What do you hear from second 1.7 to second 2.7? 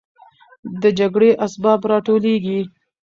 راټولېږي.